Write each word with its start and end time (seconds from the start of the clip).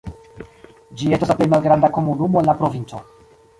Ĝi 1.01 1.11
estas 1.17 1.31
la 1.33 1.35
plej 1.41 1.47
malgranda 1.55 1.93
komunumo 1.99 2.43
en 2.43 2.51
la 2.53 2.59
provinco. 2.65 3.07